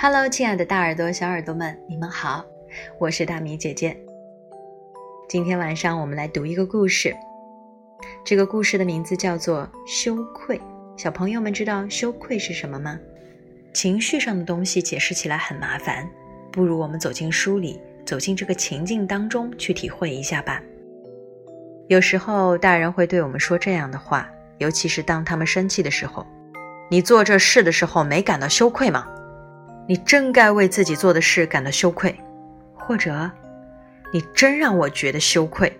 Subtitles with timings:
[0.00, 2.44] Hello，亲爱的大耳朵、小耳朵们，你们好，
[3.00, 3.96] 我是大米姐姐。
[5.28, 7.12] 今天晚上我们来读一个故事，
[8.24, 10.56] 这个故事的名字叫做《羞愧》。
[10.96, 12.96] 小朋友们知道羞愧是什么吗？
[13.74, 16.08] 情绪上的东西解释起来很麻烦，
[16.52, 20.62] 不如我们走进书里，走进这个情境当中去体会一下吧。
[21.88, 26.24] 有时候大人会对我们说这样的话，尤其是当他们生气的时候
[26.88, 29.04] ：“你做这事的时候没感到羞愧吗？”
[29.88, 32.14] 你真该为自己做的事感到羞愧，
[32.74, 33.30] 或者，
[34.12, 35.72] 你真让我觉得羞愧。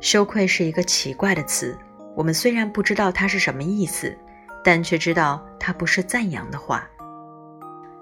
[0.00, 1.78] 羞愧是一个奇怪的词，
[2.16, 4.12] 我们虽然不知道它是什么意思，
[4.64, 6.84] 但却知道它不是赞扬的话。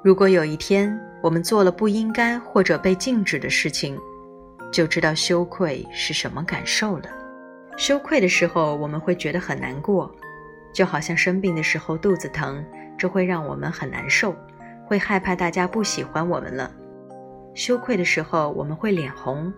[0.03, 3.99] 如果有一天我们做了不应该或者被禁止的事情，
[4.73, 7.05] 就知道羞愧是什么感受了。
[7.77, 10.11] 羞愧的时候，我们会觉得很难过，
[10.73, 12.65] 就好像生病的时候肚子疼，
[12.97, 14.35] 这会让我们很难受。
[14.91, 16.69] 会害怕大家不喜欢我们了，
[17.55, 19.53] 羞愧的时候我们会脸红，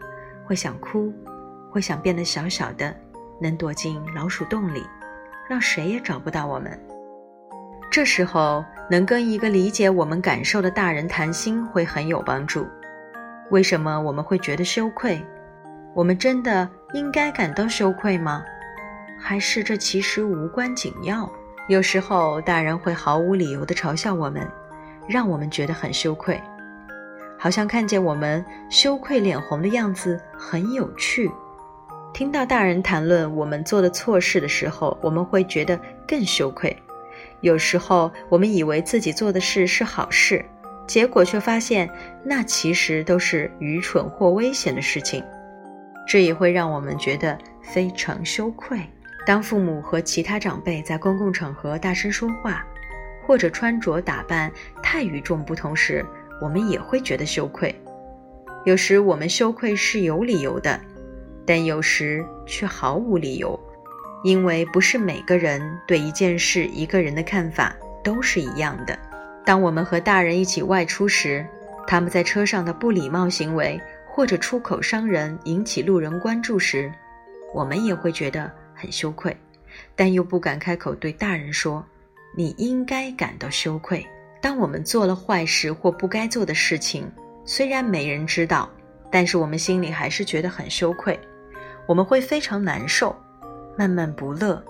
[0.44, 1.10] 会想哭，
[1.70, 2.94] 会想变得小小的，
[3.40, 4.84] 能躲进老鼠洞里，
[5.48, 6.78] 让谁也找不到我们。
[7.90, 12.66] 这时候能跟一个理解我们感受的大人谈心会很有帮助。
[13.50, 15.18] 为什么我们会觉得羞愧？
[15.94, 18.44] 我们真的应该感到羞愧吗？
[19.18, 21.26] 还是这其实无关紧要？
[21.68, 24.46] 有时候大人会毫无理由地嘲笑我们。
[25.08, 26.40] 让我们觉得很羞愧，
[27.38, 31.30] 好像看见我们羞愧脸红的样子很有趣。
[32.14, 36.76] 听到大人谈论我们做的错事的时候，我们会觉得更羞愧。
[37.40, 40.44] 有时候我们以为自己做的事是好事，
[40.86, 41.90] 结果却发现
[42.22, 45.24] 那其实都是愚蠢或危险的事情，
[46.06, 48.78] 这也会让我们觉得非常羞愧。
[49.26, 52.64] 当父母和其他长辈在公共场合大声说话。
[53.24, 54.50] 或者穿着打扮
[54.82, 56.04] 太与众不同时，
[56.40, 57.74] 我们也会觉得羞愧。
[58.64, 60.80] 有时我们羞愧是有理由的，
[61.46, 63.58] 但有时却毫无理由，
[64.22, 67.74] 因为不是每个人对一件事、一个人的看法
[68.04, 68.98] 都是一样的。
[69.44, 71.44] 当我们和大人一起外出时，
[71.86, 76.92] 他们在车上的不礼貌行为或者出口伤人，引起路人关注时，
[77.52, 79.36] 我们也会觉得很羞愧，
[79.96, 81.84] 但又不敢开口对大人说。
[82.34, 84.06] 你应该感到羞愧。
[84.40, 87.10] 当我们做了坏事或不该做的事情，
[87.44, 88.68] 虽然没人知道，
[89.10, 91.18] 但是我们心里还是觉得很羞愧。
[91.86, 93.14] 我们会非常难受，
[93.76, 94.62] 闷闷不乐，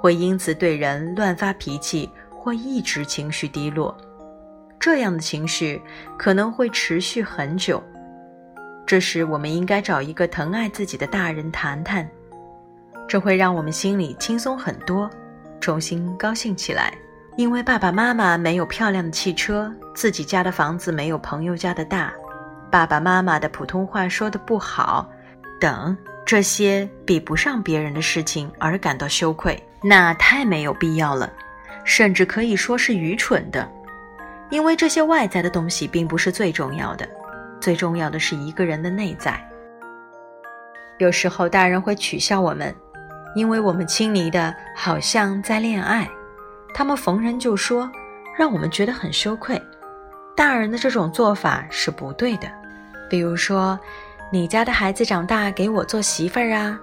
[0.00, 3.96] 会因此对人乱发脾气或一直情绪低落。
[4.78, 5.80] 这样的情绪
[6.18, 7.82] 可能会持续很久。
[8.86, 12.08] 这时，我们应该找一个疼爱自己的大人谈谈，
[13.08, 15.10] 这会让我们心里轻松很多。
[15.64, 16.92] 重新高兴起来，
[17.38, 22.12] 因为爸爸妈妈没有漂亮的汽车，自己家的房子没有朋友家的大，
[22.70, 25.10] 爸爸妈妈的普通话说的不好，
[25.58, 31.32] 等这些比不上别人的事情而感到羞愧，那太没有必要了，
[31.82, 33.66] 甚至可以说是愚蠢的，
[34.50, 37.08] 因为这些外在的东西并不是最重要的，
[37.58, 39.42] 最重要的是一个人的内在。
[40.98, 42.74] 有时候大人会取笑我们。
[43.34, 46.08] 因为我们亲昵的好像在恋爱，
[46.72, 47.90] 他们逢人就说，
[48.36, 49.60] 让我们觉得很羞愧。
[50.36, 52.48] 大人的这种做法是不对的。
[53.08, 53.78] 比如说，
[54.32, 56.78] 你家的孩子长大给我做媳妇儿啊，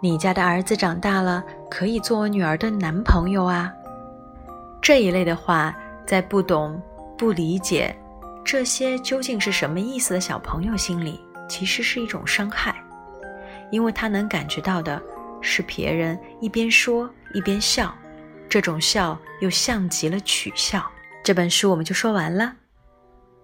[0.00, 3.72] 你家的儿子长大了可以做我女儿的男朋友啊。
[4.80, 6.80] 这一类的话，在不懂、
[7.18, 7.94] 不理解
[8.44, 12.74] 这些究竟是什么意思的小朋友心里，其实是一种伤害，
[13.70, 15.00] 因为他能感觉到的。
[15.40, 17.94] 是别人一边说一边笑，
[18.48, 20.84] 这种笑又像极了取笑。
[21.22, 22.54] 这本书我们就说完了。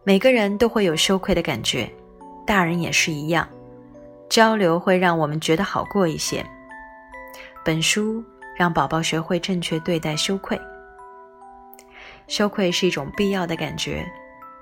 [0.05, 1.91] 每个人都会有羞愧的感觉，
[2.47, 3.49] 大人也是一样。
[4.29, 6.45] 交流会让我们觉得好过一些。
[7.65, 8.23] 本书
[8.57, 10.61] 让宝宝学会正确对待羞愧。
[12.29, 14.05] 羞愧是一种必要的感觉，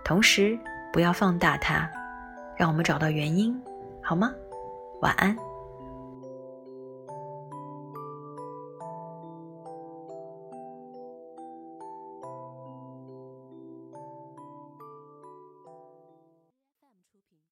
[0.05, 0.59] 同时
[0.93, 1.89] 不要放大它，
[2.57, 3.59] 让我们找到原因，
[4.03, 4.31] 好吗？
[5.01, 5.37] 晚安。